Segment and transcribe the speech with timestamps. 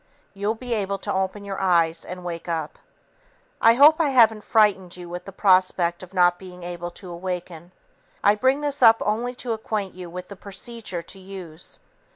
[0.33, 2.79] You'll be able to open your eyes and wake up.
[3.61, 7.71] I hope I haven't frightened you with the prospect of not being able to awaken.
[8.23, 11.79] I bring this up only to acquaint you with the procedure to use.